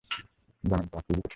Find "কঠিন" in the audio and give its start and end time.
1.17-1.29